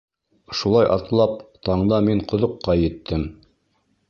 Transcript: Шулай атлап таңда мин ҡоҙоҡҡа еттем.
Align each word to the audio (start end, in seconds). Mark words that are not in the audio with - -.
Шулай 0.61 0.87
атлап 0.95 1.37
таңда 1.69 2.01
мин 2.09 2.25
ҡоҙоҡҡа 2.33 2.81
еттем. 2.87 3.33